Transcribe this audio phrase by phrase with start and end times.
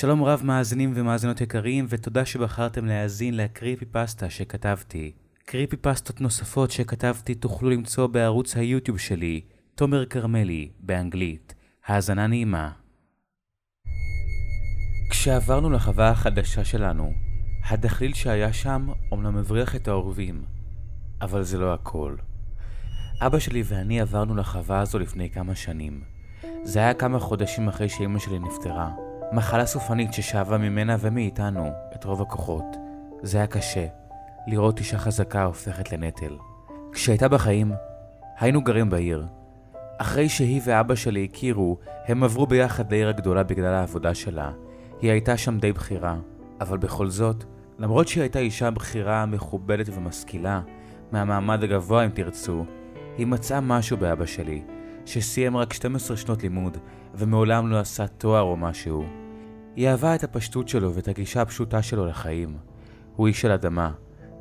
[0.00, 5.12] שלום רב מאזינים ומאזינות יקרים, ותודה שבחרתם להאזין לקריפי פסטה שכתבתי.
[5.44, 9.40] קריפי פסטות נוספות שכתבתי תוכלו למצוא בערוץ היוטיוב שלי,
[9.74, 11.54] תומר כרמלי, באנגלית.
[11.86, 12.70] האזנה נעימה.
[15.10, 17.12] כשעברנו לחווה החדשה שלנו,
[17.70, 20.44] הדחליל שהיה שם אומנם הבריח את העורבים,
[21.20, 22.16] אבל זה לא הכל.
[23.20, 26.00] אבא שלי ואני עברנו לחווה הזו לפני כמה שנים.
[26.62, 29.07] זה היה כמה חודשים אחרי שאימא שלי נפטרה.
[29.32, 32.76] מחלה סופנית ששאבה ממנה ומאיתנו את רוב הכוחות.
[33.22, 33.86] זה היה קשה,
[34.46, 36.36] לראות אישה חזקה הופכת לנטל.
[36.92, 37.72] כשהייתה בחיים,
[38.38, 39.26] היינו גרים בעיר.
[39.98, 44.50] אחרי שהיא ואבא שלי הכירו, הם עברו ביחד לעיר הגדולה בגלל העבודה שלה.
[45.00, 46.16] היא הייתה שם די בכירה,
[46.60, 47.44] אבל בכל זאת,
[47.78, 50.60] למרות שהיא הייתה אישה בכירה, מכובדת ומשכילה,
[51.12, 52.64] מהמעמד הגבוה אם תרצו,
[53.18, 54.62] היא מצאה משהו באבא שלי,
[55.08, 56.76] שסיים רק 12 שנות לימוד,
[57.14, 59.04] ומעולם לא עשה תואר או משהו.
[59.76, 62.56] היא אהבה את הפשטות שלו ואת הגישה הפשוטה שלו לחיים.
[63.16, 63.92] הוא איש של אדמה,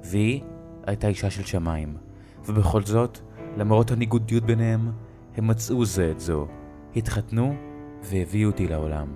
[0.03, 0.41] והיא
[0.85, 1.97] הייתה אישה של שמיים.
[2.45, 3.19] ובכל זאת,
[3.57, 4.91] למרות הניגודיות ביניהם,
[5.37, 6.47] הם מצאו זה את זו,
[6.95, 7.55] התחתנו
[8.03, 9.07] והביאו אותי לעולם.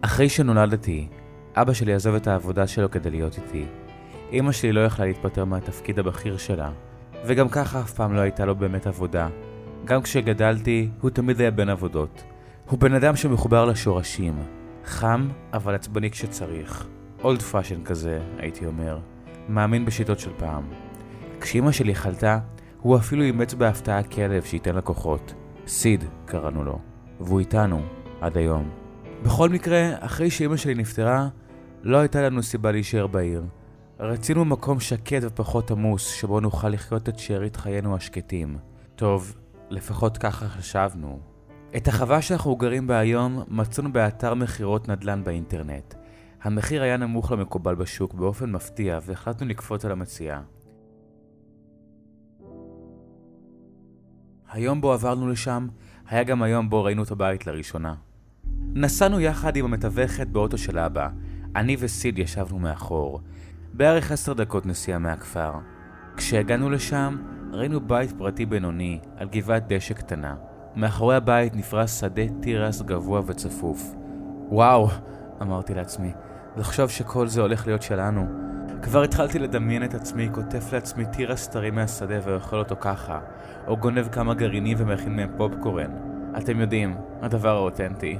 [0.00, 1.08] אחרי שנולדתי,
[1.54, 3.64] אבא שלי עזב את העבודה שלו כדי להיות איתי.
[4.32, 6.70] אמא שלי לא יכלה להתפטר מהתפקיד הבכיר שלה,
[7.26, 9.28] וגם ככה אף פעם לא הייתה לו באמת עבודה.
[9.84, 12.22] גם כשגדלתי, הוא תמיד היה בין עבודות.
[12.68, 14.34] הוא בן אדם שמחובר לשורשים.
[14.84, 16.86] חם, אבל עצבני כשצריך.
[17.24, 18.98] old fashion כזה, הייתי אומר.
[19.48, 20.62] מאמין בשיטות של פעם.
[21.40, 22.38] כשאמא שלי חלתה,
[22.80, 25.34] הוא אפילו אימץ בהפתעה כלב שייתן לה כוחות.
[25.66, 26.78] סיד, קראנו לו.
[27.20, 27.82] והוא איתנו,
[28.20, 28.70] עד היום.
[29.22, 31.28] בכל מקרה, אחרי שאמא שלי נפטרה,
[31.82, 33.44] לא הייתה לנו סיבה להישאר בעיר.
[34.00, 38.58] רצינו מקום שקט ופחות עמוס, שבו נוכל לחיות את שארית חיינו השקטים.
[38.96, 39.34] טוב,
[39.72, 41.20] לפחות ככה חשבנו.
[41.76, 45.94] את החווה שאנחנו גרים בה היום מצאנו באתר מכירות נדל"ן באינטרנט.
[46.42, 50.40] המחיר היה נמוך למקובל בשוק באופן מפתיע והחלטנו לקפוץ על המציאה.
[54.50, 55.68] היום בו עברנו לשם,
[56.08, 57.94] היה גם היום בו ראינו את הבית לראשונה.
[58.74, 61.08] נסענו יחד עם המתווכת באוטו של אבא.
[61.56, 63.20] אני וסיד ישבנו מאחור.
[63.72, 65.52] בערך עשר דקות נסיעה מהכפר.
[66.16, 67.16] כשהגענו לשם,
[67.52, 70.34] ראינו בית פרטי בינוני, על גבעת דשא קטנה.
[70.76, 73.94] מאחורי הבית נפרס שדה תירס גבוה וצפוף.
[74.48, 74.88] וואו,
[75.42, 76.12] אמרתי לעצמי,
[76.56, 78.26] לחשוב שכל זה הולך להיות שלנו.
[78.82, 83.20] כבר התחלתי לדמיין את עצמי כותף לעצמי תירס טרי מהשדה ואוכל אותו ככה,
[83.66, 85.90] או גונב כמה גרעינים ומכין מהם פופקורן.
[86.38, 88.18] אתם יודעים, הדבר האותנטי.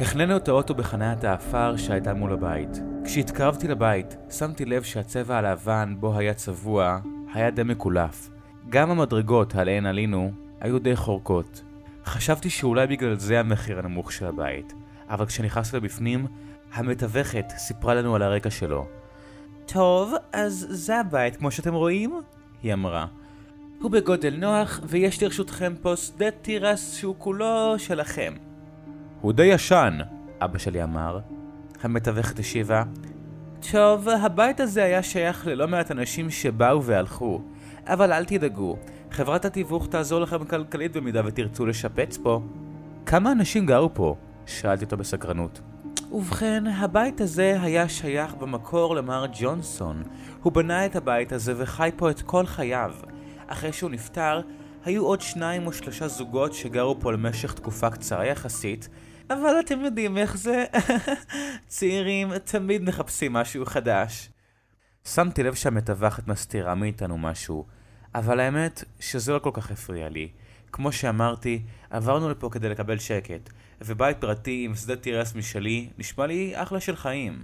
[0.00, 2.82] החננו את האוטו בחניית האפר שהייתה מול הבית.
[3.04, 6.98] כשהתקרבתי לבית, שמתי לב שהצבע הלבן בו היה צבוע
[7.34, 8.31] היה די מקולף.
[8.72, 11.62] גם המדרגות עליהן עלינו היו די חורקות.
[12.04, 14.74] חשבתי שאולי בגלל זה המחיר הנמוך של הבית,
[15.08, 16.26] אבל כשנכנסתי לבפנים,
[16.74, 18.86] המתווכת סיפרה לנו על הרקע שלו.
[19.66, 22.20] טוב, אז זה הבית כמו שאתם רואים?
[22.62, 23.06] היא אמרה.
[23.80, 28.34] הוא בגודל נוח, ויש לרשותכם פה שדה תירס שהוא כולו שלכם.
[29.20, 29.98] הוא די ישן,
[30.40, 31.18] אבא שלי אמר.
[31.82, 32.82] המתווכת השיבה,
[33.72, 37.42] טוב, הבית הזה היה שייך ללא מעט אנשים שבאו והלכו,
[37.86, 38.76] אבל אל תדאגו,
[39.10, 42.40] חברת התיווך תעזור לכם כלכלית במידה ותרצו לשפץ פה.
[43.06, 44.16] כמה אנשים גרו פה?
[44.46, 45.60] שאלתי אותו בסקרנות.
[46.12, 50.02] ובכן, הבית הזה היה שייך במקור למר ג'ונסון.
[50.42, 52.92] הוא בנה את הבית הזה וחי פה את כל חייו.
[53.46, 54.40] אחרי שהוא נפטר,
[54.84, 58.88] היו עוד שניים או שלושה זוגות שגרו פה למשך תקופה קצרה יחסית,
[59.30, 60.64] אבל אתם יודעים איך זה,
[61.66, 64.28] צעירים תמיד מחפשים משהו חדש.
[65.04, 67.66] שמתי לב שהמטווחת מסתירה מאיתנו משהו,
[68.14, 70.28] אבל האמת שזה לא כל כך הפריע לי.
[70.72, 76.52] כמו שאמרתי, עברנו לפה כדי לקבל שקט, ובית פרטי עם שדה תירס משלי נשמע לי
[76.54, 77.42] אחלה של חיים.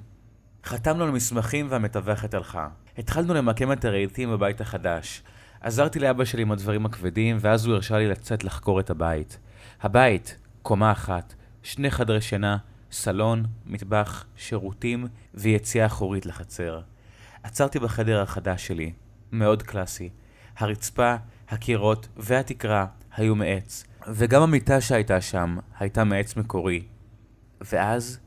[0.64, 2.68] חתמנו על מסמכים והמתווכת הלכה.
[2.98, 5.22] התחלנו למקם את הרהיטים בבית החדש.
[5.60, 9.38] עזרתי לאבא שלי עם הדברים הכבדים, ואז הוא הרשה לי לצאת לחקור את הבית.
[9.82, 12.56] הבית, קומה אחת, שני חדרי שינה,
[12.90, 16.80] סלון, מטבח, שירותים ויציאה אחורית לחצר.
[17.48, 18.92] עצרתי בחדר החדש שלי,
[19.32, 20.08] מאוד קלאסי.
[20.58, 21.14] הרצפה,
[21.48, 22.86] הקירות והתקרה
[23.16, 26.82] היו מעץ, וגם המיטה שהייתה שם הייתה מעץ מקורי.
[27.60, 28.18] ואז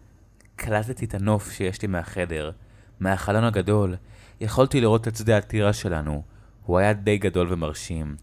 [0.56, 2.52] קלטתי את הנוף שיש לי מהחדר.
[3.00, 3.96] מהחלון הגדול
[4.42, 6.24] יכולתי לראות את שדה הטירה שלנו.
[6.66, 8.16] הוא היה די גדול ומרשים.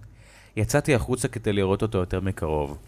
[0.56, 2.78] יצאתי החוצה כדי לראות אותו יותר מקרוב.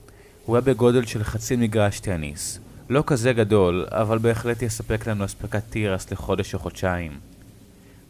[0.47, 2.61] הוא היה בגודל של חצי מגרש טניס.
[2.89, 7.21] לא כזה גדול, אבל בהחלט יספק לנו אספקת תירס לחודש או חודשיים.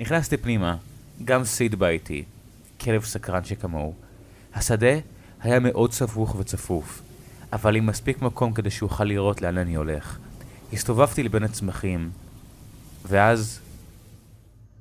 [0.00, 0.76] נכנסתי פנימה,
[1.24, 2.24] גם סיד בא איתי,
[2.80, 3.94] כלב סקרן שכמוהו.
[4.54, 4.98] השדה
[5.40, 7.02] היה מאוד סבוך וצפוף,
[7.52, 10.18] אבל עם מספיק מקום כדי שאוכל לראות לאן אני הולך.
[10.72, 12.10] הסתובבתי לבין הצמחים,
[13.08, 13.60] ואז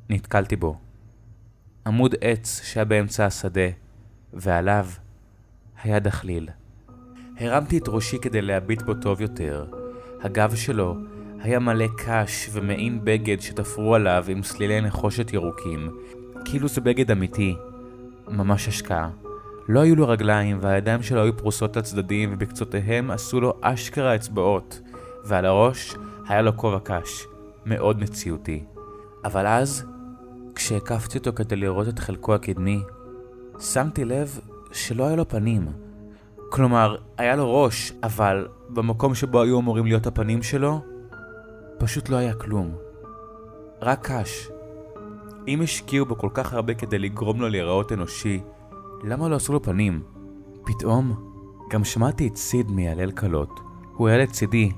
[0.09, 0.77] נתקלתי בו.
[1.87, 3.69] עמוד עץ שהיה באמצע השדה,
[4.33, 4.87] ועליו
[5.83, 6.49] היה דחליל.
[7.37, 9.65] הרמתי את ראשי כדי להביט בו טוב יותר.
[10.21, 10.95] הגב שלו
[11.41, 15.89] היה מלא קש ומעין בגד שתפרו עליו עם סלילי נחושת ירוקים,
[16.45, 17.55] כאילו זה בגד אמיתי.
[18.27, 19.09] ממש השקעה.
[19.67, 24.81] לא היו לו רגליים, והידיים שלו היו פרוסות לצדדים, ובקצותיהם עשו לו אשכרה אצבעות,
[25.25, 25.95] ועל הראש
[26.27, 27.25] היה לו כובע קש.
[27.65, 28.63] מאוד מציאותי.
[29.25, 29.85] אבל אז,
[30.55, 32.81] כשהקפתי אותו כדי לראות את חלקו הקדמי,
[33.59, 34.39] שמתי לב
[34.71, 35.67] שלא היה לו פנים.
[36.49, 40.81] כלומר, היה לו ראש, אבל במקום שבו היו אמורים להיות הפנים שלו,
[41.79, 42.75] פשוט לא היה כלום.
[43.81, 44.49] רק קש.
[45.47, 48.41] אם השקיעו בו כל כך הרבה כדי לגרום לו להיראות אנושי,
[49.03, 50.01] למה לא עשו לו פנים?
[50.65, 51.29] פתאום,
[51.69, 53.59] גם שמעתי את סיד מיילל קלות.
[53.93, 54.71] הוא היה לצידי,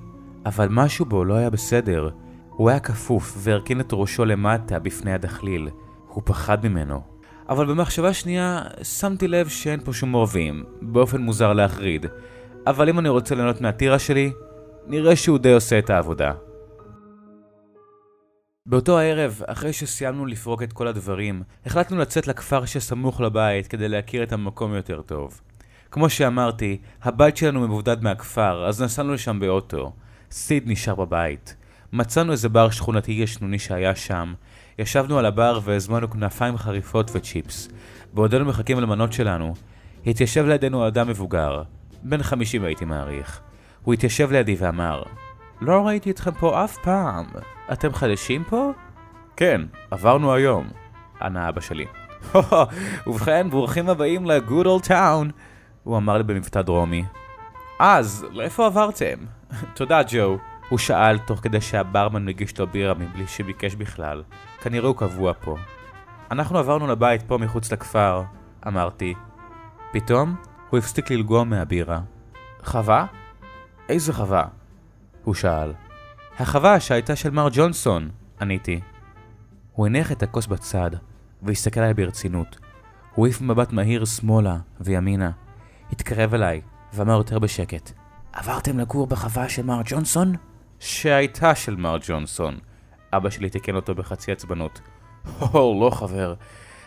[0.45, 2.09] אבל משהו בו לא היה בסדר.
[2.50, 5.69] הוא היה כפוף והרכין את ראשו למטה בפני הדחליל.
[6.07, 7.01] הוא פחד ממנו.
[7.50, 12.06] אבל במחשבה שנייה, שמתי לב שאין פה שום עורבים, באופן מוזר להחריד.
[12.68, 14.31] אבל אם אני רוצה ליהנות מהטירה שלי,
[14.88, 16.31] נראה שהוא די עושה את העבודה.
[18.66, 24.24] באותו הערב, אחרי שסיימנו לפרוק את כל הדברים, החלטנו לצאת לכפר שסמוך לבית כדי להכיר
[24.24, 25.42] את המקום יותר טוב.
[25.92, 29.92] כמו שאמרתי, הבית שלנו מבודד מהכפר, אז נסענו לשם באוטו.
[30.31, 31.56] סיד נשאר בבית.
[31.94, 34.34] מצאנו איזה בר שכונתי ישנוני שהיה שם.
[34.80, 37.69] ישבנו על הבר והזמנו כנפיים חריפות וצ'יפס.
[38.14, 39.54] בעודנו מחכים למנות שלנו,
[40.06, 41.64] התיישב לידינו אדם מבוגר,
[42.04, 43.42] בן חמישים הייתי מעריך.
[43.84, 45.04] הוא התיישב לידי ואמר,
[45.62, 47.25] לא ראיתי אתכם פה אף פעם.
[47.73, 48.71] אתם חדשים פה?
[49.35, 50.69] כן, עברנו היום,
[51.21, 51.85] ענה אבא שלי.
[53.07, 55.31] ובכן, ברוכים הבאים ל-good old town,
[55.83, 57.06] הוא אמר לי במבטא דרומי.
[57.79, 59.18] אז, לאיפה עברתם?
[59.75, 60.38] תודה, ג'ו.
[60.69, 64.23] הוא שאל תוך כדי שהברמן מגיש לו בירה מבלי שביקש בכלל.
[64.62, 65.57] כנראה הוא קבוע פה.
[66.31, 68.23] אנחנו עברנו לבית פה מחוץ לכפר,
[68.68, 69.13] אמרתי.
[69.91, 70.35] פתאום
[70.69, 72.00] הוא הפסיק ללגום מהבירה.
[72.63, 73.06] חווה?
[73.89, 74.45] איזה חווה?
[75.23, 75.73] הוא שאל.
[76.42, 78.10] החווה שהייתה של מר ג'ונסון,
[78.42, 78.80] עניתי.
[79.72, 80.92] הוא הניח את הכוס בצד,
[81.42, 82.58] והסתכל עליי ברצינות.
[83.16, 85.32] הוא העיף מבט מהיר שמאלה וימינה.
[85.92, 86.62] התקרב אליי,
[86.94, 87.92] ואמר יותר בשקט.
[88.34, 90.34] עברתם לגור בחווה של מר ג'ונסון?
[90.80, 92.58] שהייתה של מר ג'ונסון.
[93.14, 94.82] אבא שלי תיקן אותו בחצי עצבנות.
[95.40, 96.34] הו, לא חבר.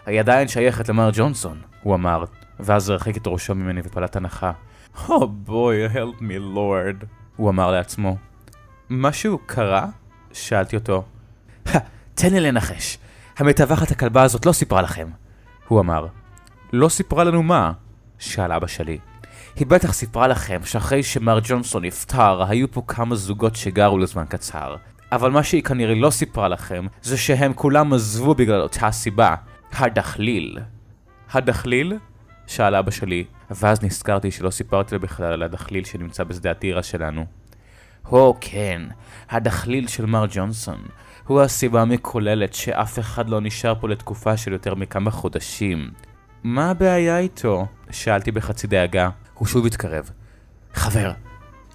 [0.06, 2.24] היא עדיין שייכת למר ג'ונסון, הוא אמר,
[2.60, 4.52] ואז הרחיק את ראשו ממני ופלט הנחה.
[5.06, 7.06] הו בוי, help me lord,
[7.36, 8.16] הוא אמר לעצמו.
[8.90, 9.86] משהו קרה?
[10.32, 11.04] שאלתי אותו.
[12.14, 12.98] תן לי לנחש.
[13.38, 15.08] המטווחת הכלבה הזאת לא סיפרה לכם.
[15.68, 16.06] הוא אמר.
[16.72, 17.72] לא סיפרה לנו מה?
[18.18, 18.98] שאל אבא שלי.
[19.56, 24.76] היא בטח סיפרה לכם שאחרי שמר ג'ונסון נפטר, היו פה כמה זוגות שגרו לזמן קצר.
[25.12, 29.34] אבל מה שהיא כנראה לא סיפרה לכם, זה שהם כולם עזבו בגלל אותה סיבה.
[29.72, 30.58] הדחליל.
[31.32, 31.98] הדחליל?
[32.46, 37.26] שאל אבא שלי, ואז נזכרתי שלא סיפרתי לו בכלל על הדחליל שנמצא בשדה הטירה שלנו.
[38.04, 38.82] הו כן,
[39.30, 40.82] הדחליל של מר ג'ונסון.
[41.26, 45.90] הוא הסיבה המקוללת שאף אחד לא נשאר פה לתקופה של יותר מכמה חודשים.
[46.42, 47.66] מה הבעיה איתו?
[47.90, 49.10] שאלתי בחצי דאגה.
[49.34, 50.10] הוא שוב התקרב.
[50.74, 51.12] חבר,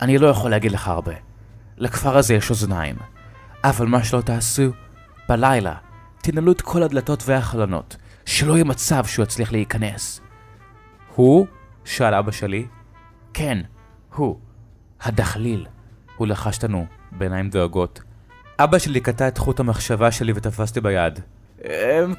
[0.02, 1.14] אני לא יכול להגיד לך הרבה.
[1.78, 2.96] לכפר הזה יש אוזניים.
[3.64, 4.72] אבל מה שלא תעשו,
[5.30, 5.76] בלילה,
[6.22, 10.22] תנעלו את כל הדלתות והחלונות, שלא יהיה מצב שהוא יצליח להיכנס.
[11.16, 11.48] הוא?
[11.86, 12.68] שאל אבא שלי.
[13.34, 13.62] כן,
[14.16, 14.40] הוא.
[15.02, 15.66] הדחליל.
[16.20, 18.02] הוא לחש לנו, בעיניים דואגות.
[18.60, 21.20] אבא שלי קטע את חוט המחשבה שלי ותפסתי ביד.
[21.66, 21.70] אמ,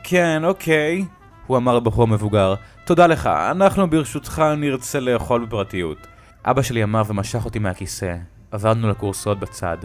[0.03, 1.05] כן, אוקיי,
[1.47, 2.55] הוא אמר לבחור מבוגר.
[2.85, 6.07] תודה לך, אנחנו ברשותך נרצה לאכול בפרטיות.
[6.45, 8.17] אבא שלי אמר ומשך אותי מהכיסא.
[8.51, 9.77] עברנו לקורסאות בצד.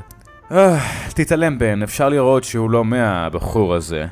[0.51, 0.79] אה,
[1.09, 4.05] תתעלם בן, אפשר לראות שהוא לא מהבחור הזה.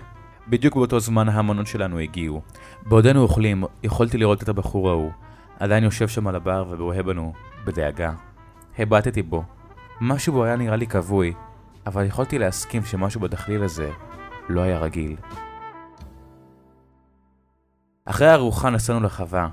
[0.47, 2.41] בדיוק באותו זמן ההמונות שלנו הגיעו.
[2.85, 5.11] בעודנו אוכלים, יכולתי לראות את הבחור ההוא.
[5.59, 7.33] עדיין יושב שם על הבר ובוהה בנו,
[7.65, 8.11] בדאגה.
[8.79, 9.43] הבטתי בו.
[10.05, 11.33] משהו בו היה נראה לי כבוי,
[11.85, 13.89] אבל יכולתי להסכים שמשהו בדחליל הזה
[14.49, 15.15] לא היה רגיל.
[18.05, 19.47] אחרי הארוחה נסענו לחווה.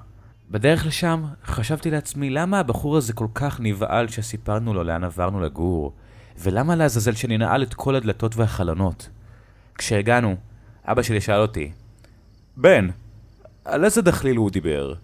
[0.51, 5.93] בדרך לשם חשבתי לעצמי למה הבחור הזה כל כך נבהל שסיפרנו לו לאן עברנו לגור,
[6.39, 9.09] ולמה לעזאזל שננעל את כל הדלתות והחלונות.
[9.75, 10.37] כשהגענו,
[10.85, 11.73] אבא שלי שאל אותי,
[12.57, 12.89] בן,
[13.65, 14.95] על איזה דחליל הוא דיבר?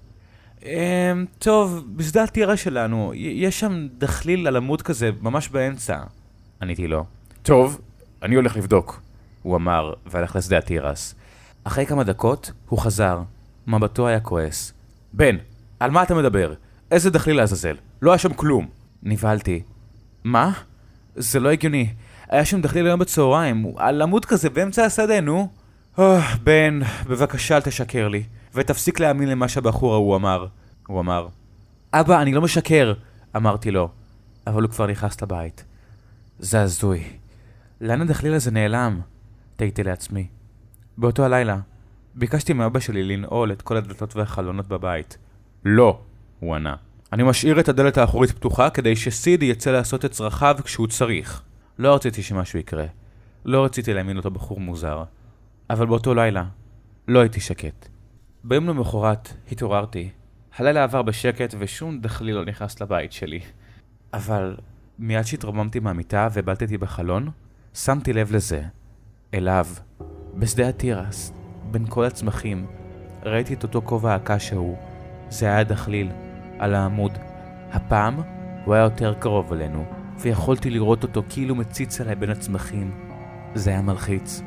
[0.65, 5.99] אמ, טוב, בשדה הטירה שלנו, יש שם דחליל על עמוד כזה, ממש באמצע.
[6.63, 7.05] עניתי לו.
[7.43, 7.81] טוב,
[8.23, 9.01] אני הולך לבדוק,
[9.43, 11.15] הוא אמר, והלך לשדה התירס.
[11.65, 13.23] אחרי כמה דקות, הוא חזר.
[13.67, 14.73] מבטו היה כועס.
[15.13, 15.37] בן,
[15.81, 16.55] על מה אתה מדבר?
[16.91, 17.77] איזה דחליל לעזאזל?
[18.03, 18.67] לא היה שם כלום.
[19.03, 19.63] נבהלתי.
[20.25, 20.53] מה?
[21.17, 21.89] זה לא הגיוני.
[22.29, 25.49] היה שם דחליל היום בצהריים, על עמוד כזה באמצע השדה, נו.
[25.99, 26.01] Oh,
[26.45, 28.23] בן, בבקשה אל תשקר לי,
[28.57, 30.47] ותפסיק להאמין למה שהבחור ההוא אמר.
[30.87, 31.29] הוא אמר.
[31.93, 32.95] אבא, אני לא משקר!
[33.37, 33.89] אמרתי לו,
[34.47, 35.65] אבל הוא כבר נכנס לבית.
[36.39, 37.05] זה הזוי.
[37.81, 39.01] לאן הדחליל הזה נעלם?
[39.57, 40.27] תהיתי לעצמי.
[40.99, 41.59] באותו הלילה,
[42.15, 45.19] ביקשתי מאבא שלי לנעול את כל הדלתות והחלונות בבית.
[45.65, 46.01] לא,
[46.41, 46.75] הוא ענה.
[47.13, 51.43] אני משאיר את הדלת האחורית פתוחה כדי שסיד יצא לעשות את צרכיו כשהוא צריך.
[51.79, 52.87] לא רציתי שמשהו יקרה.
[53.45, 55.05] לא רציתי להאמין אותו בחור מוזר.
[55.71, 56.45] אבל באותו לילה,
[57.09, 57.89] לא הייתי שקט.
[58.49, 60.11] ביום למחרת התעוררתי.
[60.57, 63.41] הלילה עבר בשקט ושום דחליל לא נכנס לבית שלי.
[64.12, 64.57] אבל
[64.99, 67.31] מיד שהתרוממתי מהמיטה ובלטתי בחלון,
[67.75, 68.62] שמתי לב לזה.
[69.35, 69.67] אליו,
[70.35, 71.33] בשדה התירס,
[71.71, 72.67] בין כל הצמחים,
[73.23, 74.76] ראיתי את אותו כובע הקש ההוא.
[75.29, 76.11] זה היה דחליל,
[76.59, 77.19] על העמוד.
[77.73, 78.21] הפעם
[78.65, 79.85] הוא היה יותר קרוב אלינו,
[80.19, 82.91] ויכולתי לראות אותו כאילו מציץ עליי בין הצמחים.
[83.55, 84.43] זה היה מלחיץ.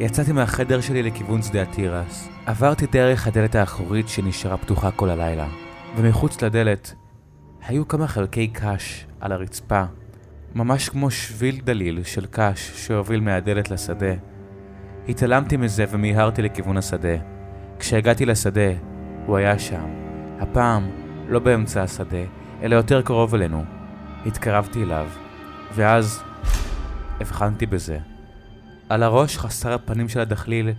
[0.00, 2.28] יצאתי מהחדר שלי לכיוון שדה התירס.
[2.46, 5.48] עברתי דרך הדלת האחורית שנשארה פתוחה כל הלילה,
[5.96, 6.94] ומחוץ לדלת
[7.66, 9.82] היו כמה חלקי קש על הרצפה,
[10.54, 14.14] ממש כמו שביל דליל של קש שהוביל מהדלת לשדה.
[15.08, 17.16] התעלמתי מזה ומיהרתי לכיוון השדה.
[17.78, 18.70] כשהגעתי לשדה,
[19.26, 19.86] הוא היה שם.
[20.40, 20.90] הפעם
[21.28, 22.24] לא באמצע השדה,
[22.62, 23.64] אלא יותר קרוב אלינו.
[24.26, 25.08] התקרבתי אליו,
[25.74, 26.22] ואז
[27.20, 28.17] הבחנתי בזה.
[28.88, 30.70] על הראש חסר הפנים של הדחליל,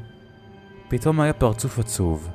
[0.88, 2.30] פתאום היה פרצוף עצוב.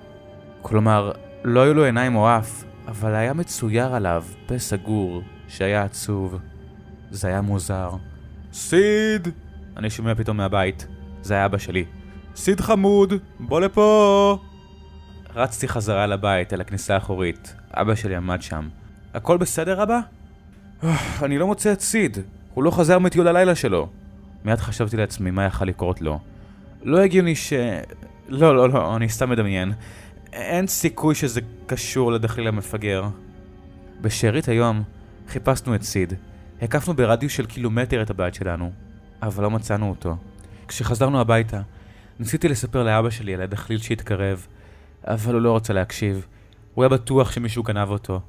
[0.63, 1.13] כלומר,
[1.45, 6.39] לא היו לו עיניים או אף, אבל היה מצויר עליו פה סגור שהיה עצוב.
[7.11, 7.91] זה היה מוזר.
[8.53, 9.29] סיד!
[9.77, 10.87] אני שומע פתאום מהבית.
[11.23, 11.85] זה היה אבא שלי.
[12.37, 14.39] סיד חמוד, בוא לפה!
[15.35, 17.55] רצתי חזרה לבית, אל הכניסה האחורית.
[17.71, 18.69] אבא שלי עמד שם.
[19.15, 20.01] הכל בסדר, אבא?
[21.23, 22.19] אני לא מוצא את סיד.
[22.55, 23.89] הוא לא חזר מטיול הלילה שלו.
[24.45, 26.21] מיד חשבתי לעצמי מה יכל לקרות לו.
[26.83, 27.53] לא הגיוני ש...
[28.29, 29.73] לא, לא, לא, אני סתם מדמיין.
[30.33, 33.05] אין סיכוי שזה קשור לדחליל המפגר.
[34.01, 34.83] בשארית היום
[35.29, 36.13] חיפשנו את סיד.
[36.63, 38.73] הקפנו ברדיוס של קילומטר את הבית שלנו,
[39.23, 40.17] אבל לא מצאנו אותו.
[40.69, 41.61] כשחזרנו הביתה,
[42.19, 44.47] ניסיתי לספר לאבא שלי על הדחליל שהתקרב,
[45.05, 46.27] אבל הוא לא רצה להקשיב.
[46.75, 48.21] הוא היה בטוח שמישהו גנב אותו.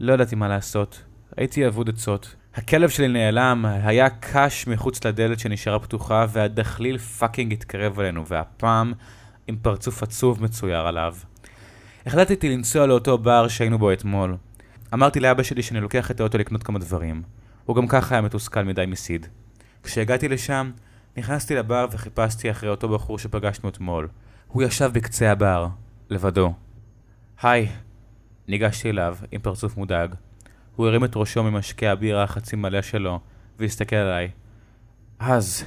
[0.00, 1.02] לא ידעתי מה לעשות.
[1.36, 2.36] הייתי אובד עצות.
[2.54, 8.92] הכלב שלי נעלם, היה קש מחוץ לדלת שנשארה פתוחה, והדחליל fucking התקרב אלינו, והפעם
[9.46, 11.14] עם פרצוף עצוב מצויר עליו.
[12.06, 14.36] החלטתי לנסוע לאותו בר שהיינו בו אתמול.
[14.94, 17.22] אמרתי לאבא שלי שאני לוקח את האוטו לקנות כמה דברים.
[17.64, 19.26] הוא גם ככה היה מתוסכל מדי מסיד.
[19.82, 20.70] כשהגעתי לשם,
[21.16, 24.08] נכנסתי לבר וחיפשתי אחרי אותו בחור שפגשנו אתמול.
[24.48, 25.68] הוא ישב בקצה הבר,
[26.10, 26.54] לבדו.
[27.42, 27.68] היי.
[28.48, 30.14] ניגשתי אליו עם פרצוף מודאג.
[30.76, 33.20] הוא הרים את ראשו ממשקה הבירה החצי מלא שלו,
[33.58, 34.30] והסתכל עליי.
[35.18, 35.64] אז,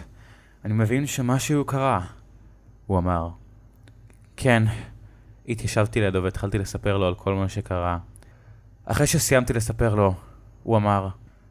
[0.66, 2.02] אני מבין שמשהו קרה,
[2.88, 3.30] הוא אמר.
[4.38, 4.64] כן.
[5.48, 7.98] התיישבתי לידו והתחלתי לספר לו על כל מה שקרה.
[8.86, 10.14] אחרי שסיימתי לספר לו,
[10.64, 11.08] הוא אמר,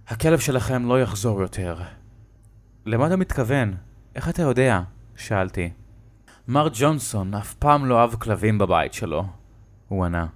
[0.09, 1.77] הכלב שלכם לא יחזור יותר.
[2.87, 3.75] למה אתה מתכוון?
[4.15, 4.81] איך אתה יודע?
[5.17, 5.71] שאלתי.
[6.49, 9.27] מר ג'ונסון אף פעם לא אהב כלבים בבית שלו,
[9.89, 10.27] הוא ענה.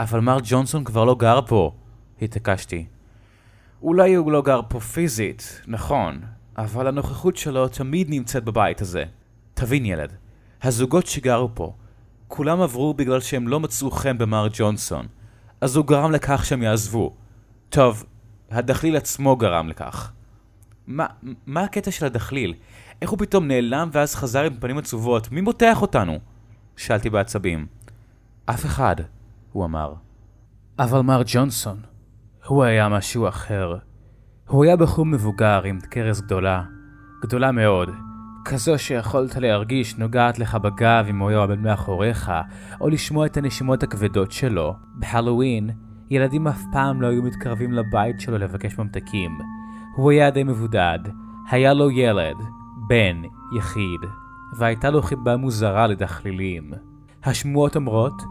[0.00, 1.74] אבל מר ג'ונסון כבר לא גר פה,
[2.24, 2.86] התעקשתי.
[3.82, 6.20] אולי הוא לא גר פה פיזית, נכון,
[6.56, 9.04] אבל הנוכחות שלו תמיד נמצאת בבית הזה.
[9.54, 10.12] תבין ילד,
[10.62, 11.72] הזוגות שגרו פה,
[12.28, 15.06] כולם עברו בגלל שהם לא מצאו חן במר ג'ונסון,
[15.60, 17.14] אז הוא גרם לכך שהם יעזבו.
[17.68, 18.04] טוב,
[18.50, 20.12] הדחליל עצמו גרם לכך.
[20.86, 21.06] מה,
[21.46, 22.54] מה הקטע של הדחליל?
[23.02, 25.32] איך הוא פתאום נעלם ואז חזר עם פנים עצובות?
[25.32, 26.18] מי מותח אותנו?
[26.76, 27.66] שאלתי בעצבים.
[28.46, 28.96] אף אחד,
[29.52, 29.94] הוא אמר.
[30.78, 31.80] אבל מר ג'ונסון,
[32.46, 33.76] הוא היה משהו אחר.
[34.48, 36.62] הוא היה בחור מבוגר עם כרס גדולה,
[37.22, 37.90] גדולה מאוד,
[38.44, 42.32] כזו שיכולת להרגיש נוגעת לך בגב אם הוא היה עומד מאחוריך,
[42.80, 44.74] או לשמוע את הנשימות הכבדות שלו.
[44.94, 45.70] בהלואוין,
[46.10, 49.38] ילדים אף פעם לא היו מתקרבים לבית שלו לבקש ממתקים.
[49.96, 50.98] הוא היה די מבודד,
[51.50, 52.36] היה לו ילד,
[52.88, 53.22] בן,
[53.58, 54.00] יחיד,
[54.58, 56.70] והייתה לו חיבה מוזרה לדחלילים.
[57.24, 58.22] השמועות אומרות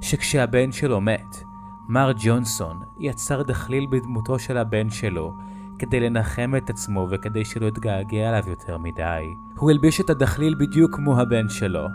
[0.00, 1.49] שכשהבן שלו מת,
[1.92, 5.34] מר ג'ונסון יצר דחליל בדמותו של הבן שלו,
[5.78, 9.24] כדי לנחם את עצמו וכדי שלא יתגעגע אליו יותר מדי.
[9.56, 11.88] הוא הלביש את הדחליל בדיוק כמו הבן שלו,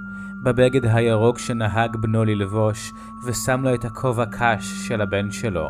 [0.43, 2.91] בבגד הירוק שנהג בנו ללבוש,
[3.25, 5.69] ושם לו את הכובע קש של הבן שלו.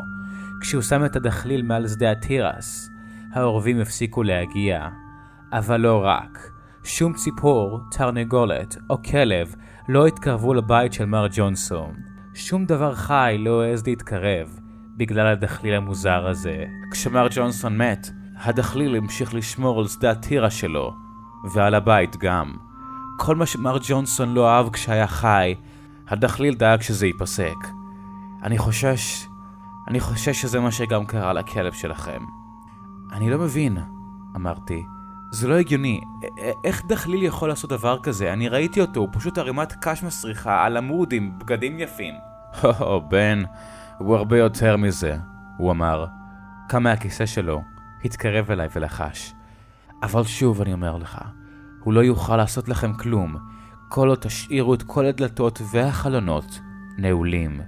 [0.61, 2.89] כשהוא שם את הדחליל מעל שדה התירס,
[3.33, 4.87] העורבים הפסיקו להגיע.
[5.53, 6.51] אבל לא רק.
[6.83, 9.55] שום ציפור, תרנגולת או כלב
[9.89, 12.14] לא התקרבו לבית של מר ג'ונסון.
[12.35, 14.59] שום דבר חי לא העז להתקרב,
[14.97, 16.65] בגלל הדחליל המוזר הזה.
[16.91, 20.93] כשמר ג'ונסון מת, הדחליל המשיך לשמור על שדה הטירה שלו,
[21.53, 22.53] ועל הבית גם.
[23.17, 25.55] כל מה שמר ג'ונסון לא אהב כשהיה חי,
[26.07, 27.67] הדחליל דאג שזה ייפסק.
[28.43, 29.27] אני חושש...
[29.87, 32.21] אני חושש שזה מה שגם קרה לכלב שלכם.
[33.11, 33.77] אני לא מבין,
[34.35, 34.83] אמרתי.
[35.35, 36.01] זה לא הגיוני.
[36.63, 38.33] איך דחליל יכול לעשות דבר כזה?
[38.33, 42.13] אני ראיתי אותו, הוא פשוט ערימת קש מסריחה על עמוד עם בגדים יפים.
[42.61, 43.43] הו, בן,
[43.97, 45.17] הוא הרבה יותר מזה,
[45.57, 46.05] הוא אמר.
[46.69, 47.61] קם מהכיסא שלו,
[48.05, 49.33] התקרב אליי ולחש.
[50.03, 51.21] אבל שוב אני אומר לך,
[51.83, 53.35] הוא לא יוכל לעשות לכם כלום,
[53.89, 56.59] כל עוד תשאירו את כל הדלתות והחלונות
[56.97, 57.61] נעולים.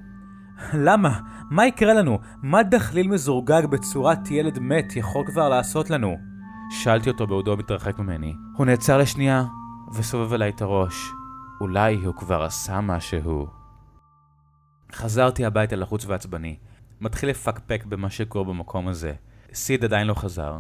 [0.74, 1.20] למה?
[1.50, 2.20] מה יקרה לנו?
[2.42, 6.37] מה דחליל מזורגג בצורת ילד מת יכול כבר לעשות לנו?
[6.70, 8.36] שאלתי אותו בעודו מתרחק ממני.
[8.58, 9.44] הוא נעצר לשנייה
[9.94, 11.12] וסובב אליי את הראש.
[11.62, 13.48] אולי הוא כבר עשה משהו.
[14.92, 16.58] חזרתי הביתה לחוץ ועצבני.
[17.02, 19.14] מתחיל לפקפק במה שקורה במקום הזה.
[19.54, 20.60] סיד עדיין לא חזר.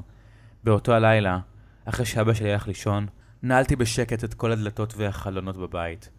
[0.63, 1.39] באותו הלילה,
[1.85, 3.07] אחרי שאבא שלי הלך לישון,
[3.43, 6.09] נעלתי בשקט את כל הדלתות והחלונות בבית.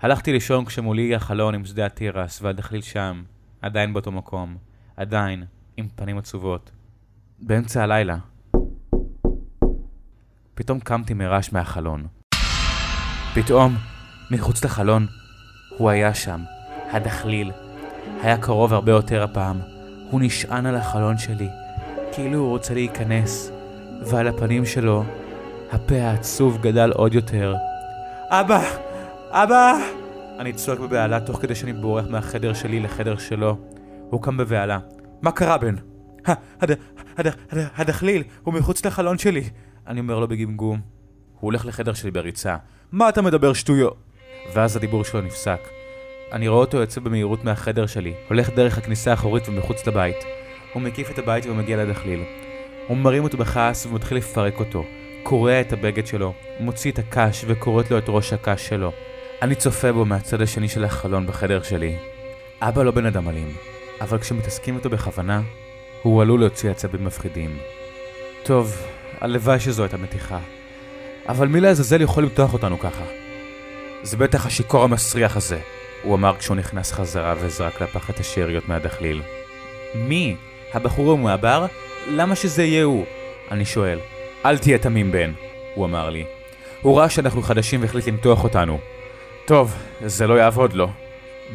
[0.00, 3.22] הלכתי לישון כשמולי החלון עם שדה התירס והדחליל שם,
[3.62, 4.56] עדיין באותו מקום,
[4.96, 5.44] עדיין
[5.76, 6.70] עם פנים עצובות.
[7.38, 8.16] באמצע הלילה,
[10.58, 12.06] פתאום קמתי מרעש מהחלון.
[13.34, 13.76] פתאום,
[14.30, 15.06] מחוץ לחלון,
[15.76, 16.40] הוא היה שם,
[16.90, 17.52] הדחליל.
[18.22, 19.60] היה קרוב הרבה יותר הפעם.
[20.10, 21.48] הוא נשען על החלון שלי,
[22.12, 23.52] כאילו הוא רוצה להיכנס,
[24.06, 25.04] ועל הפנים שלו,
[25.72, 27.54] הפה העצוב גדל עוד יותר.
[28.28, 28.62] אבא!
[29.30, 29.78] אבא!
[30.38, 33.58] אני צועק בבהלה תוך כדי שאני בורח מהחדר שלי לחדר שלו.
[34.10, 34.78] הוא קם בבהלה.
[35.22, 35.74] מה קרה, בן?
[37.76, 39.44] הדחליל, הוא מחוץ לחלון שלי.
[39.88, 40.80] אני אומר לו בגמגום.
[41.40, 42.56] הוא הולך לחדר שלי בריצה.
[42.92, 43.96] מה אתה מדבר שטויות?
[44.54, 45.60] ואז הדיבור שלו נפסק.
[46.32, 50.16] אני רואה אותו יוצא במהירות מהחדר שלי, הולך דרך הכניסה האחורית ומחוץ לבית.
[50.72, 52.24] הוא מקיף את הבית ומגיע לדחליל.
[52.88, 54.84] הוא מרים אותו בכעס ומתחיל לפרק אותו.
[55.22, 58.92] קורע את הבגד שלו, מוציא את הקש וכורת לו את ראש הקש שלו.
[59.42, 61.96] אני צופה בו מהצד השני של החלון בחדר שלי.
[62.60, 63.56] אבא לא בן אדם אלים,
[64.00, 65.42] אבל כשמתעסקים איתו בכוונה,
[66.02, 67.58] הוא עלול להוציא עצבים מפחידים.
[68.42, 68.76] טוב,
[69.20, 70.38] הלוואי שזו הייתה מתיחה.
[71.28, 73.04] אבל מי לעזאזל יכול למתוח אותנו ככה?
[74.02, 75.58] זה בטח השיכור המסריח הזה,
[76.02, 79.22] הוא אמר כשהוא נכנס חזרה וזרק לפח את השאריות מהדחליל.
[79.94, 80.36] מי?
[80.74, 81.66] הבחור המועבר?
[82.10, 83.04] למה שזה יהיה הוא?
[83.50, 83.98] אני שואל.
[84.46, 85.32] אל תהיה תמים בן,
[85.74, 86.24] הוא אמר לי.
[86.82, 88.78] הוא ראה שאנחנו חדשים והחליט למתוח אותנו.
[89.46, 89.74] טוב,
[90.06, 90.88] זה לא יעבוד לו.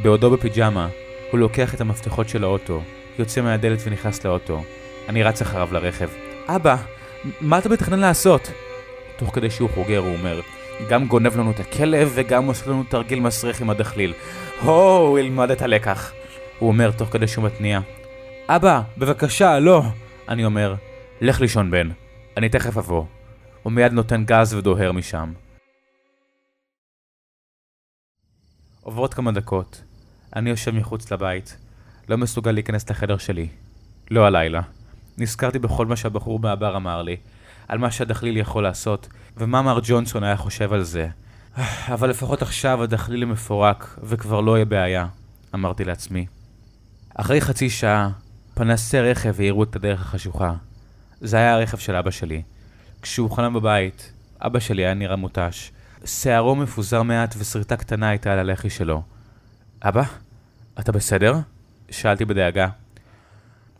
[0.01, 0.87] בעודו בפיג'מה,
[1.31, 2.81] הוא לוקח את המפתחות של האוטו,
[3.19, 4.63] יוצא מהדלת ונכנס לאוטו.
[5.09, 6.09] אני רץ אחריו לרכב.
[6.47, 6.75] אבא,
[7.41, 8.51] מה אתה מתכנן לעשות?
[9.17, 10.41] תוך כדי שהוא חוגר הוא אומר,
[10.89, 14.13] גם גונב לנו את הכלב וגם עושה לנו תרגיל מסריח עם הדחליל.
[14.61, 16.11] הו, הוא ילמד את הלקח.
[16.59, 17.79] הוא אומר תוך כדי שהוא מתניע.
[18.47, 19.83] אבא, בבקשה, לא.
[20.29, 20.75] אני אומר,
[21.21, 21.89] לך לישון בן,
[22.37, 23.05] אני תכף אבוא.
[23.63, 25.33] הוא מיד נותן גז ודוהר משם.
[28.81, 29.83] עוברות כמה דקות.
[30.35, 31.57] אני יושב מחוץ לבית.
[32.09, 33.47] לא מסוגל להיכנס לחדר שלי.
[34.11, 34.61] לא הלילה.
[35.17, 37.17] נזכרתי בכל מה שהבחור מהבר אמר לי,
[37.67, 41.07] על מה שהדחליל יכול לעשות, ומה מר ג'ונסון היה חושב על זה.
[41.93, 45.07] אבל לפחות עכשיו הדחליל מפורק, וכבר לא יהיה בעיה,
[45.55, 46.25] אמרתי לעצמי.
[47.15, 48.09] אחרי חצי שעה,
[48.53, 50.53] פנסי רכב האירו את הדרך החשוכה.
[51.21, 52.41] זה היה הרכב של אבא שלי.
[53.01, 55.71] כשהוא חלם בבית, אבא שלי היה נראה מותש.
[56.05, 59.03] שערו מפוזר מעט ושריטה קטנה הייתה על הלחי שלו.
[59.81, 60.03] אבא,
[60.79, 61.33] אתה בסדר?
[61.91, 62.67] שאלתי בדאגה.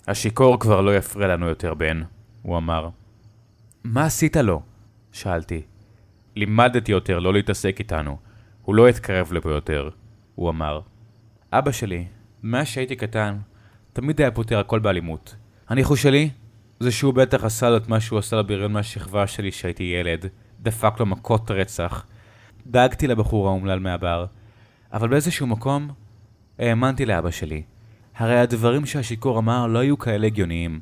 [0.08, 2.02] השיכור כבר לא יפריע לנו יותר, בן,
[2.42, 2.90] הוא אמר.
[3.84, 4.62] מה עשית לו?
[5.12, 5.62] שאלתי.
[6.36, 8.18] לימדתי יותר לא להתעסק איתנו.
[8.62, 9.90] הוא לא יתקרב לפה יותר,
[10.36, 10.82] הוא אמר.
[11.52, 12.06] אבא שלי,
[12.44, 13.38] מאז שהייתי קטן,
[13.94, 15.36] תמיד היה פותר הכל באלימות.
[15.70, 16.30] הניחוש שלי
[16.80, 20.26] זה שהוא בטח עשה לו את מה שהוא עשה לבריון מהשכבה שלי כשהייתי ילד.
[20.62, 22.06] דפק לו מכות רצח.
[22.68, 24.26] דאגתי לבחור האומלל מהבר,
[24.94, 25.90] אבל באיזשהו מקום
[26.60, 27.64] האמנתי לאבא שלי.
[28.16, 30.80] הרי הדברים שהשיכור אמר לא היו כאלה הגיוניים.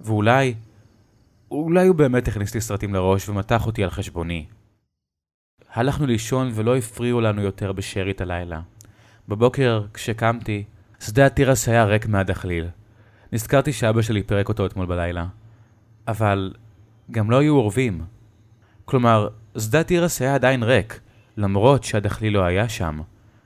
[0.00, 0.54] ואולי,
[1.50, 4.46] אולי הוא באמת הכניס לי סרטים לראש ומתח אותי על חשבוני.
[5.72, 8.60] הלכנו לישון ולא הפריעו לנו יותר בשארית הלילה.
[9.28, 10.64] בבוקר, כשקמתי,
[11.00, 12.68] שדה התירס היה ריק מהדחליל.
[13.32, 15.26] נזכרתי שאבא שלי פירק אותו אתמול בלילה.
[16.08, 16.52] אבל
[17.10, 18.04] גם לא היו אורבים.
[18.84, 21.00] כלומר, שדה התירס היה עדיין ריק,
[21.36, 23.00] למרות שהדחליל לא היה שם.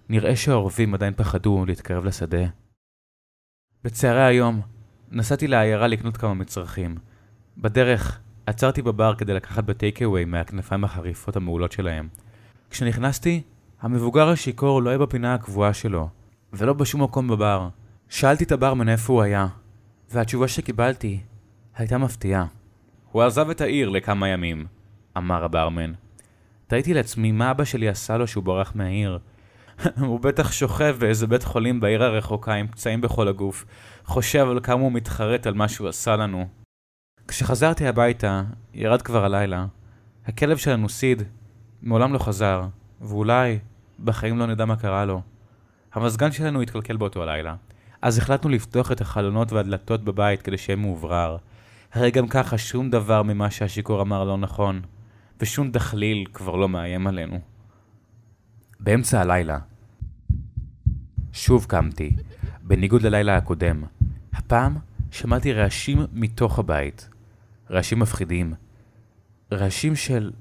[0.08, 2.46] נראה שהעורבים עדיין פחדו להתקרב לשדה.
[3.86, 4.60] בצהרי היום,
[5.12, 6.94] נסעתי לעיירה לקנות כמה מצרכים.
[7.58, 12.08] בדרך, עצרתי בבר כדי לקחת בטייקאווי מהכנפיים החריפות המעולות שלהם.
[12.70, 13.42] כשנכנסתי,
[13.80, 16.08] המבוגר השיכור לא היה בפינה הקבועה שלו,
[16.52, 17.68] ולא בשום מקום בבר.
[18.08, 19.46] שאלתי את הברמן איפה הוא היה,
[20.10, 21.20] והתשובה שקיבלתי
[21.76, 22.46] הייתה מפתיעה.
[23.12, 24.66] הוא עזב את העיר לכמה ימים,
[25.16, 25.92] אמר הברמן.
[26.66, 29.18] תהיתי לעצמי מה אבא שלי עשה לו שהוא ברח מהעיר.
[30.00, 33.64] הוא בטח שוכב באיזה בית חולים בעיר הרחוקה עם פצעים בכל הגוף,
[34.04, 36.48] חושב על כמה הוא מתחרט על מה שהוא עשה לנו.
[37.28, 38.42] כשחזרתי הביתה,
[38.74, 39.66] ירד כבר הלילה.
[40.26, 41.22] הכלב שלנו, סיד,
[41.82, 42.62] מעולם לא חזר,
[43.00, 43.58] ואולי
[44.04, 45.22] בחיים לא נדע מה קרה לו.
[45.94, 47.54] המזגן שלנו התקלקל באותו הלילה,
[48.02, 51.36] אז החלטנו לפתוח את החלונות והדלתות בבית כדי שיהיה מאוברר.
[51.92, 54.80] הרי גם ככה שום דבר ממה שהשיכור אמר לא נכון,
[55.40, 57.55] ושום דחליל כבר לא מאיים עלינו.
[58.80, 59.58] באמצע הלילה.
[61.32, 62.16] שוב קמתי,
[62.62, 63.84] בניגוד ללילה הקודם.
[64.32, 64.76] הפעם
[65.10, 67.08] שמעתי רעשים מתוך הבית.
[67.70, 68.54] רעשים מפחידים.
[69.52, 70.32] רעשים של...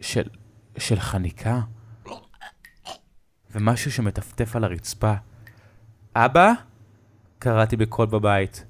[0.00, 0.28] של...
[0.76, 1.60] של חניקה.
[3.54, 5.14] ומשהו שמטפטף על הרצפה.
[6.16, 6.52] אבא?
[7.38, 8.64] קראתי בקול בבית,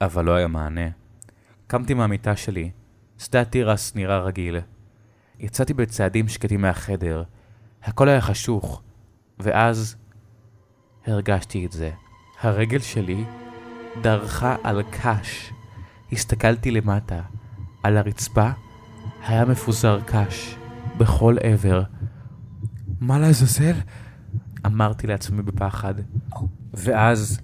[0.00, 0.88] אבל לא היה מענה.
[1.66, 2.70] קמתי מהמיטה שלי.
[3.18, 4.56] שדה התירס נראה רגיל.
[5.38, 7.22] יצאתי בצעדים שקטים מהחדר.
[7.84, 8.82] הכל היה חשוך,
[9.38, 9.96] ואז
[11.06, 11.90] הרגשתי את זה.
[12.40, 13.24] הרגל שלי
[14.02, 15.52] דרכה על קש.
[16.12, 17.20] הסתכלתי למטה.
[17.82, 18.50] על הרצפה
[19.26, 20.56] היה מפוזר קש,
[20.98, 21.82] בכל עבר.
[23.00, 23.74] מה לעזאזל?
[24.66, 25.94] אמרתי לעצמי בפחד.
[26.74, 27.40] ואז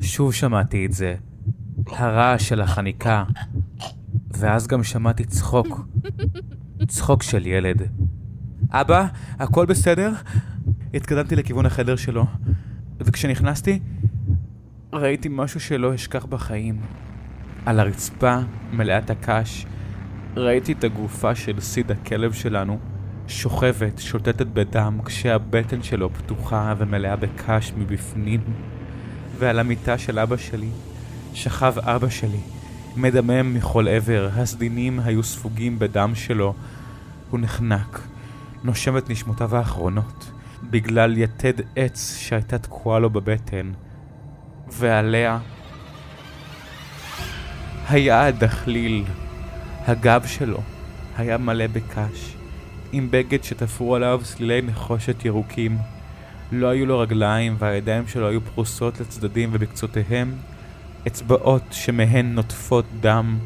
[0.00, 1.16] שוב שמעתי את זה.
[1.86, 3.24] הרעש של החניקה.
[4.30, 5.86] ואז גם שמעתי צחוק.
[6.88, 7.82] צחוק של ילד.
[8.70, 9.06] אבא,
[9.38, 10.12] הכל בסדר?
[10.94, 12.26] התקדמתי לכיוון החדר שלו,
[13.00, 13.80] וכשנכנסתי,
[14.92, 16.80] ראיתי משהו שלא אשכח בחיים.
[17.66, 18.38] על הרצפה,
[18.72, 19.66] מלאת הקש,
[20.36, 22.78] ראיתי את הגופה של סיד הכלב שלנו,
[23.28, 28.40] שוכבת, שוטטת בדם, כשהבטן שלו פתוחה ומלאה בקש מבפנים.
[29.38, 30.68] ועל המיטה של אבא שלי,
[31.34, 32.40] שכב אבא שלי,
[32.96, 36.54] מדמם מכל עבר, הסדינים היו ספוגים בדם שלו.
[37.30, 38.00] הוא נחנק,
[38.66, 40.30] נושם את נשמותיו האחרונות,
[40.62, 43.72] בגלל יתד עץ שהייתה תקועה לו בבטן.
[44.68, 45.38] ועליה
[47.88, 49.04] היה הדחליל.
[49.86, 50.60] הגב שלו
[51.16, 52.36] היה מלא בקש,
[52.92, 55.78] עם בגד שתפרו עליו סלילי נחושת ירוקים.
[56.52, 60.34] לא היו לו רגליים והידיים שלו היו פרוסות לצדדים ובקצותיהם
[61.06, 63.38] אצבעות שמהן נוטפות דם,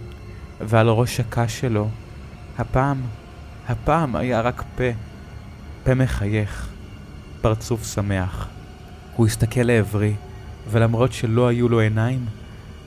[0.61, 1.88] ועל ראש הקש שלו,
[2.59, 3.00] הפעם,
[3.68, 4.85] הפעם היה רק פה,
[5.84, 6.68] פה מחייך,
[7.40, 8.48] פרצוף שמח.
[9.16, 10.14] הוא הסתכל לעברי,
[10.70, 12.26] ולמרות שלא היו לו עיניים,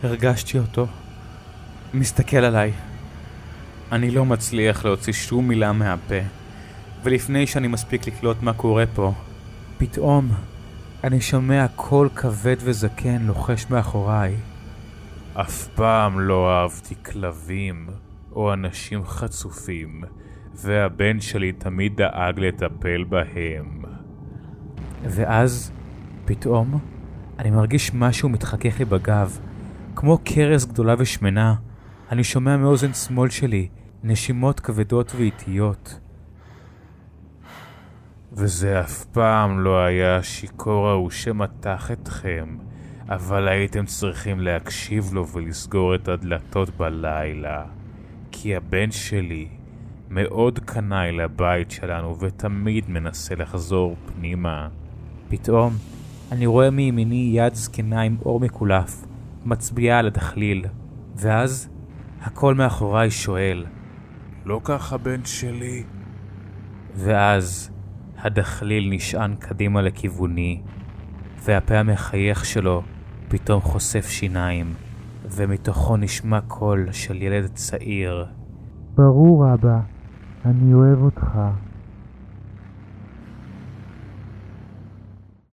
[0.03, 0.87] הרגשתי אותו.
[1.93, 2.71] מסתכל עליי.
[3.91, 6.15] אני לא מצליח להוציא שום מילה מהפה,
[7.03, 9.13] ולפני שאני מספיק לקלוט מה קורה פה,
[9.77, 10.31] פתאום
[11.03, 14.35] אני שומע קול כבד וזקן לוחש מאחוריי.
[15.33, 17.89] אף פעם לא אהבתי כלבים
[18.31, 20.03] או אנשים חצופים,
[20.55, 23.81] והבן שלי תמיד דאג לטפל בהם.
[25.03, 25.71] ואז,
[26.25, 26.79] פתאום,
[27.39, 29.39] אני מרגיש משהו מתחכך לי בגב,
[29.95, 31.55] כמו קרס גדולה ושמנה.
[32.11, 33.67] אני שומע מאוזן שמאל שלי
[34.03, 35.99] נשימות כבדות ואיטיות.
[38.31, 42.57] וזה אף פעם לא היה השיכור ההוא שמתח אתכם,
[43.09, 47.63] אבל הייתם צריכים להקשיב לו ולסגור את הדלתות בלילה.
[48.31, 49.47] כי הבן שלי
[50.13, 54.67] מאוד קנאי לבית שלנו ותמיד מנסה לחזור פנימה.
[55.29, 55.73] פתאום
[56.31, 59.05] אני רואה מימיני יד זקנה עם אור מקולף,
[59.45, 60.65] מצביעה על הדחליל,
[61.15, 61.69] ואז
[62.21, 63.65] הקול מאחוריי שואל,
[64.45, 65.83] לא ככה בן שלי?
[66.95, 67.71] ואז
[68.17, 70.61] הדחליל נשען קדימה לכיווני,
[71.43, 72.81] והפה המחייך שלו
[73.27, 74.73] פתאום חושף שיניים,
[75.23, 78.25] ומתוכו נשמע קול של ילד צעיר.
[78.95, 79.92] ברור, אבא,
[80.45, 81.37] אני אוהב אותך.